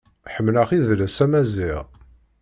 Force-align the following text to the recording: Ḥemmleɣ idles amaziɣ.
Ḥemmleɣ 0.33 0.69
idles 0.77 1.15
amaziɣ. 1.25 1.83